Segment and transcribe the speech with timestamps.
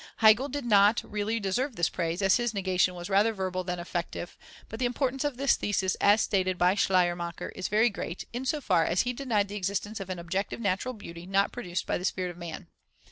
[0.17, 4.35] Hegel did not really deserve this praise, as his negation was rather verbal than effective;
[4.67, 8.61] but the importance of this thesis as stated by Schleiermacher is very great, in so
[8.61, 12.05] far as he denied the existence of an objective natural beauty not produced by the
[12.05, 12.65] spirit of man.